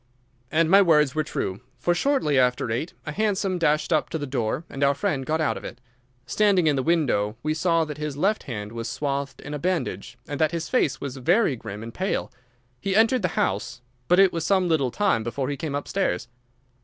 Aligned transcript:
And 0.51 0.67
my 0.67 0.81
words 0.81 1.13
were 1.13 1.23
true, 1.23 1.61
for 1.77 1.93
shortly 1.93 2.39
after 2.39 2.71
eight 2.71 2.95
a 3.05 3.11
hansom 3.11 3.59
dashed 3.59 3.93
up 3.93 4.09
to 4.09 4.17
the 4.17 4.25
door 4.25 4.63
and 4.67 4.83
our 4.83 4.95
friend 4.95 5.23
got 5.27 5.39
out 5.39 5.57
of 5.57 5.63
it. 5.63 5.79
Standing 6.25 6.65
in 6.65 6.75
the 6.75 6.81
window 6.81 7.37
we 7.43 7.53
saw 7.53 7.85
that 7.85 7.99
his 7.99 8.17
left 8.17 8.41
hand 8.49 8.71
was 8.71 8.89
swathed 8.89 9.41
in 9.41 9.53
a 9.53 9.59
bandage 9.59 10.17
and 10.27 10.39
that 10.41 10.53
his 10.53 10.69
face 10.69 10.99
was 10.99 11.17
very 11.17 11.55
grim 11.55 11.83
and 11.83 11.93
pale. 11.93 12.31
He 12.79 12.95
entered 12.95 13.21
the 13.21 13.27
house, 13.37 13.81
but 14.07 14.17
it 14.17 14.33
was 14.33 14.43
some 14.43 14.67
little 14.67 14.89
time 14.89 15.21
before 15.21 15.49
he 15.49 15.55
came 15.55 15.75
upstairs. 15.75 16.27